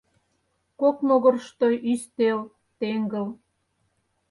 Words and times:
Кок 0.79 0.97
могырышто 1.07 1.67
ӱстел, 1.91 2.39
теҥгыл. 2.79 3.27